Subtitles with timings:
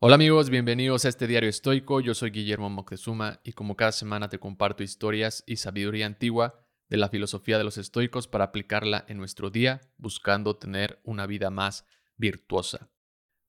[0.00, 2.00] Hola amigos, bienvenidos a este diario estoico.
[2.00, 6.98] Yo soy Guillermo Moctezuma y como cada semana te comparto historias y sabiduría antigua de
[6.98, 11.84] la filosofía de los estoicos para aplicarla en nuestro día, buscando tener una vida más
[12.16, 12.92] virtuosa.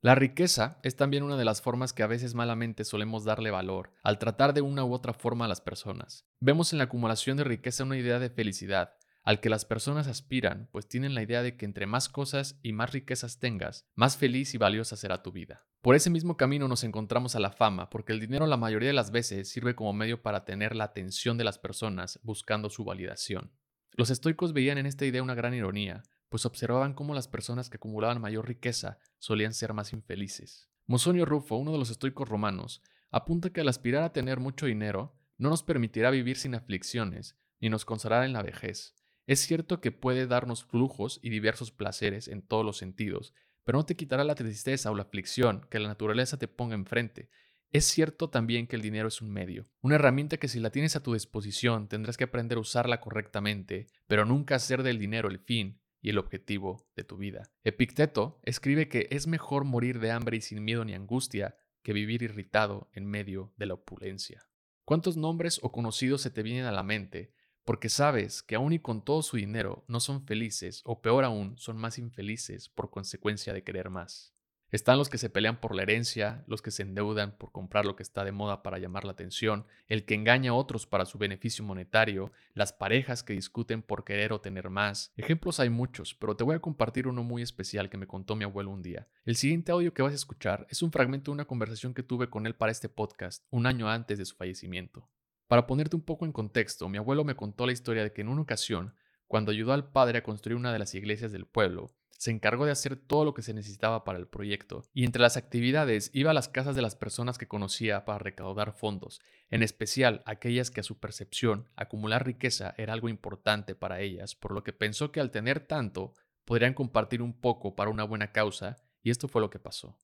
[0.02, 3.94] La riqueza es también una de las formas que a veces malamente solemos darle valor
[4.02, 6.26] al tratar de una u otra forma a las personas.
[6.40, 8.96] Vemos en la acumulación de riqueza una idea de felicidad,
[9.30, 12.74] al que las personas aspiran, pues tienen la idea de que entre más cosas y
[12.74, 15.68] más riquezas tengas, más feliz y valiosa será tu vida.
[15.84, 18.94] Por ese mismo camino nos encontramos a la fama, porque el dinero la mayoría de
[18.94, 23.52] las veces sirve como medio para tener la atención de las personas buscando su validación.
[23.92, 27.78] Los estoicos veían en esta idea una gran ironía, pues observaban cómo las personas que
[27.78, 30.72] acumulaban mayor riqueza solían ser más infelices.
[30.88, 35.16] Musonio Rufo, uno de los estoicos romanos, apunta que al aspirar a tener mucho dinero,
[35.38, 38.96] no nos permitirá vivir sin aflicciones, ni nos consolará en la vejez,
[39.30, 43.86] es cierto que puede darnos flujos y diversos placeres en todos los sentidos, pero no
[43.86, 47.30] te quitará la tristeza o la aflicción que la naturaleza te ponga enfrente.
[47.70, 50.96] Es cierto también que el dinero es un medio, una herramienta que si la tienes
[50.96, 55.38] a tu disposición tendrás que aprender a usarla correctamente, pero nunca hacer del dinero el
[55.38, 57.52] fin y el objetivo de tu vida.
[57.64, 62.24] Epicteto escribe que es mejor morir de hambre y sin miedo ni angustia que vivir
[62.24, 64.50] irritado en medio de la opulencia.
[64.86, 67.32] ¿Cuántos nombres o conocidos se te vienen a la mente
[67.70, 71.56] porque sabes que aún y con todo su dinero no son felices o peor aún
[71.60, 74.34] son más infelices por consecuencia de querer más.
[74.72, 77.96] Están los que se pelean por la herencia, los que se endeudan por comprar lo
[77.96, 81.20] que está de moda para llamar la atención, el que engaña a otros para su
[81.20, 85.14] beneficio monetario, las parejas que discuten por querer o tener más.
[85.16, 88.46] Ejemplos hay muchos, pero te voy a compartir uno muy especial que me contó mi
[88.46, 89.08] abuelo un día.
[89.26, 92.32] El siguiente audio que vas a escuchar es un fragmento de una conversación que tuve
[92.32, 95.08] con él para este podcast un año antes de su fallecimiento.
[95.50, 98.30] Para ponerte un poco en contexto, mi abuelo me contó la historia de que en
[98.30, 98.94] una ocasión,
[99.26, 102.72] cuando ayudó al padre a construir una de las iglesias del pueblo, se encargó de
[102.72, 106.36] hacer todo lo que se necesitaba para el proyecto, y entre las actividades iba a
[106.36, 110.84] las casas de las personas que conocía para recaudar fondos, en especial aquellas que a
[110.84, 115.32] su percepción acumular riqueza era algo importante para ellas, por lo que pensó que al
[115.32, 116.14] tener tanto
[116.46, 119.98] podrían compartir un poco para una buena causa, y esto fue lo que pasó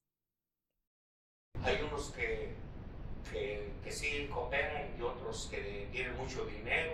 [1.92, 2.56] unos que,
[3.84, 4.86] que sí cooperan
[5.44, 6.94] que tienen mucho dinero.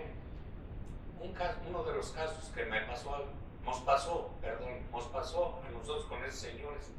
[1.22, 1.36] Un
[1.68, 3.26] uno de los casos que me pasó,
[3.64, 6.90] nos pasó, perdón, nos pasó a nosotros con esos señores,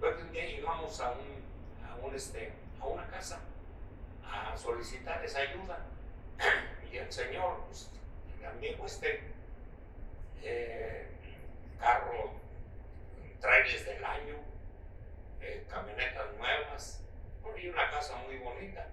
[0.00, 3.40] que un día llegamos a, un, a, un este, a una casa
[4.22, 5.78] a solicitar esa ayuda.
[6.92, 7.88] Y el señor, pues,
[8.40, 9.22] el amigo este,
[10.42, 11.06] eh,
[11.78, 12.32] carro,
[13.40, 14.34] trailers del año,
[15.40, 17.04] eh, camionetas nuevas,
[17.56, 18.88] y una casa muy bonita.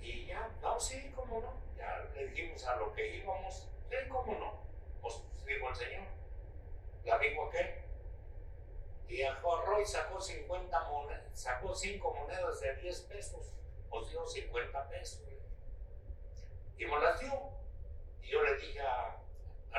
[0.00, 1.52] Y ya, no, sí, cómo no.
[1.76, 4.60] Ya le dijimos a lo que íbamos, sí, cómo no.
[5.00, 6.06] Pues dijo el Señor,
[7.04, 7.74] la dijo aquel.
[9.08, 13.54] Y agarró y sacó 50 monedas, sacó 5 monedas de 10 pesos,
[13.88, 15.22] pues dio 50 pesos.
[16.76, 17.32] Y me las dio.
[18.22, 19.16] Y yo le dije a,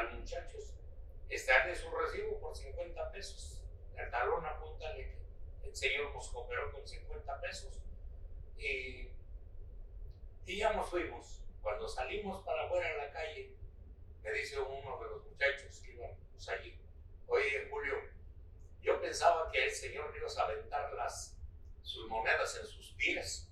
[0.03, 0.73] los muchachos,
[1.29, 3.61] su recibo por 50 pesos.
[3.95, 5.15] El talón apúntale
[5.61, 7.79] que el Señor nos cooperó con 50 pesos.
[8.57, 9.09] Y
[10.49, 11.43] y ya nos fuimos.
[11.61, 13.53] Cuando salimos para afuera a la calle,
[14.23, 16.75] me dice uno de los muchachos que íbamos allí,
[17.27, 17.95] oye Julio,
[19.51, 21.37] que el Señor a aventar las,
[21.81, 23.49] sus monedas en sus pies.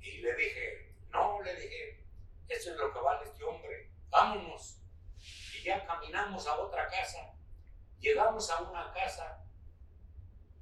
[0.00, 2.04] Y le dije, no, le dije,
[2.48, 4.78] eso es lo que vale este hombre, vámonos.
[5.54, 7.34] Y ya caminamos a otra casa.
[8.00, 9.44] Llegamos a una casa,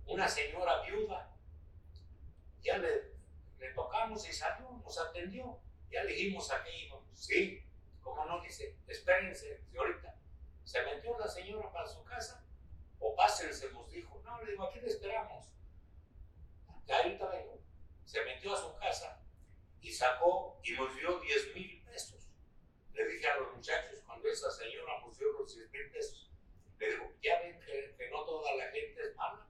[0.07, 1.31] una señora viuda,
[2.63, 3.15] ya le
[3.65, 5.59] le tocamos y salió, nos atendió.
[5.91, 7.05] Ya le dijimos a íbamos.
[7.15, 7.65] Sí,
[8.03, 10.15] como no dice, espérense, ahorita.
[10.65, 12.44] Se metió la señora para su casa,
[13.05, 14.21] o pásense, nos dijo.
[14.25, 15.47] No, le digo, aquí le esperamos.
[16.87, 17.61] Ya ahorita vengo.
[18.05, 19.23] Se metió a su casa
[19.81, 22.29] y sacó y nos dio 10 mil pesos.
[22.93, 26.31] Le dije a los muchachos, cuando esa señora nos dio los 10 mil pesos,
[26.79, 29.47] le digo, ya ven que, que no toda la gente es mala.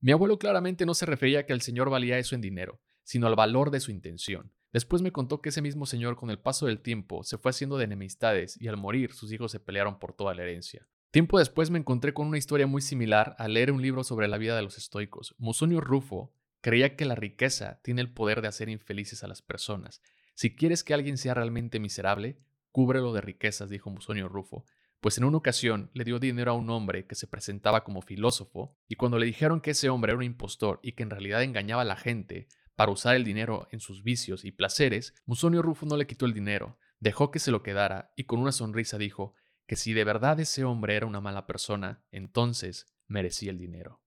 [0.00, 2.80] Mi abuelo claramente no se refería a que el señor valía eso en dinero
[3.10, 4.52] sino al valor de su intención.
[4.72, 7.76] Después me contó que ese mismo señor con el paso del tiempo se fue haciendo
[7.76, 10.86] de enemistades y al morir sus hijos se pelearon por toda la herencia.
[11.10, 14.38] Tiempo después me encontré con una historia muy similar al leer un libro sobre la
[14.38, 15.34] vida de los estoicos.
[15.38, 20.02] Musonio Rufo creía que la riqueza tiene el poder de hacer infelices a las personas.
[20.34, 22.38] Si quieres que alguien sea realmente miserable,
[22.70, 24.64] cúbrelo de riquezas, dijo Musonio Rufo,
[25.00, 28.76] pues en una ocasión le dio dinero a un hombre que se presentaba como filósofo,
[28.86, 31.82] y cuando le dijeron que ese hombre era un impostor y que en realidad engañaba
[31.82, 32.46] a la gente,
[32.76, 36.34] para usar el dinero en sus vicios y placeres, Musonio Rufo no le quitó el
[36.34, 39.34] dinero, dejó que se lo quedara y con una sonrisa dijo
[39.70, 44.02] que si de verdad ese hombre era una mala persona, entonces merecía el dinero.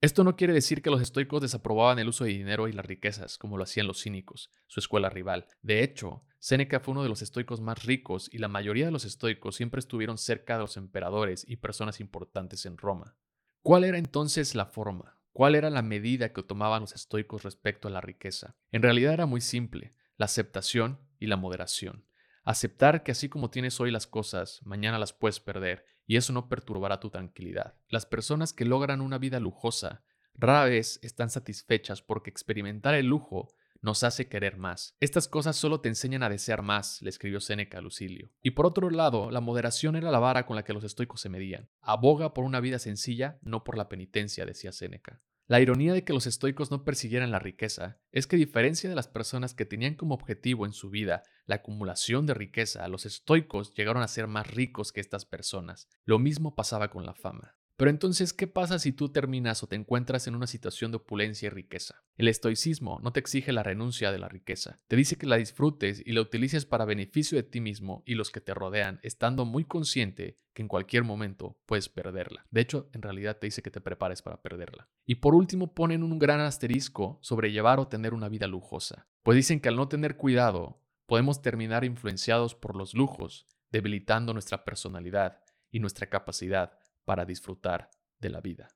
[0.00, 3.36] Esto no quiere decir que los estoicos desaprobaban el uso de dinero y las riquezas,
[3.36, 5.44] como lo hacían los cínicos, su escuela rival.
[5.60, 9.04] De hecho, Séneca fue uno de los estoicos más ricos y la mayoría de los
[9.04, 13.14] estoicos siempre estuvieron cerca de los emperadores y personas importantes en Roma.
[13.60, 15.20] ¿Cuál era entonces la forma?
[15.32, 18.56] ¿Cuál era la medida que tomaban los estoicos respecto a la riqueza?
[18.72, 22.07] En realidad era muy simple, la aceptación y la moderación.
[22.48, 26.48] Aceptar que así como tienes hoy las cosas, mañana las puedes perder y eso no
[26.48, 27.74] perturbará tu tranquilidad.
[27.90, 30.02] Las personas que logran una vida lujosa
[30.32, 33.48] rara vez están satisfechas porque experimentar el lujo
[33.82, 34.96] nos hace querer más.
[34.98, 38.32] Estas cosas solo te enseñan a desear más, le escribió Séneca a Lucilio.
[38.40, 41.28] Y por otro lado, la moderación era la vara con la que los estoicos se
[41.28, 41.68] medían.
[41.82, 45.20] Aboga por una vida sencilla, no por la penitencia, decía Séneca.
[45.48, 48.94] La ironía de que los estoicos no persiguieran la riqueza es que a diferencia de
[48.94, 53.72] las personas que tenían como objetivo en su vida la acumulación de riqueza, los estoicos
[53.72, 55.88] llegaron a ser más ricos que estas personas.
[56.04, 57.56] Lo mismo pasaba con la fama.
[57.78, 61.46] Pero entonces, ¿qué pasa si tú terminas o te encuentras en una situación de opulencia
[61.46, 62.02] y riqueza?
[62.16, 66.02] El estoicismo no te exige la renuncia de la riqueza, te dice que la disfrutes
[66.04, 69.64] y la utilices para beneficio de ti mismo y los que te rodean, estando muy
[69.64, 72.44] consciente que en cualquier momento puedes perderla.
[72.50, 74.88] De hecho, en realidad te dice que te prepares para perderla.
[75.06, 79.36] Y por último, ponen un gran asterisco sobre llevar o tener una vida lujosa, pues
[79.36, 85.38] dicen que al no tener cuidado, podemos terminar influenciados por los lujos, debilitando nuestra personalidad
[85.70, 86.72] y nuestra capacidad
[87.08, 87.90] para disfrutar
[88.20, 88.68] de la vida.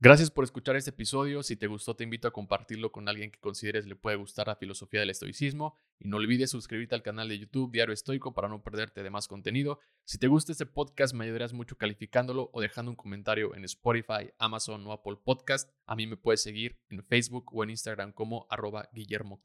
[0.00, 1.42] Gracias por escuchar este episodio.
[1.42, 4.56] Si te gustó, te invito a compartirlo con alguien que consideres le puede gustar la
[4.56, 5.74] filosofía del estoicismo.
[5.98, 9.28] Y no olvides suscribirte al canal de YouTube Diario Estoico para no perderte de más
[9.28, 9.80] contenido.
[10.06, 14.32] Si te gusta este podcast, me ayudarías mucho calificándolo o dejando un comentario en Spotify,
[14.38, 15.70] Amazon o Apple Podcast.
[15.84, 19.42] A mí me puedes seguir en Facebook o en Instagram como arroba Guillermo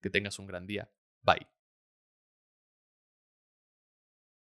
[0.00, 0.88] Que tengas un gran día.
[1.22, 1.55] Bye.